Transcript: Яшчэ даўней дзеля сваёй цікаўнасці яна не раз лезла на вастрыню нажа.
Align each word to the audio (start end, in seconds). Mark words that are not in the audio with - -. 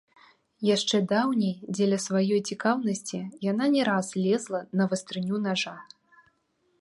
Яшчэ 0.75 0.97
даўней 1.11 1.51
дзеля 1.75 1.99
сваёй 2.05 2.41
цікаўнасці 2.53 3.19
яна 3.51 3.65
не 3.75 3.83
раз 3.93 4.07
лезла 4.23 4.59
на 4.81 4.91
вастрыню 4.95 5.35
нажа. 5.47 5.75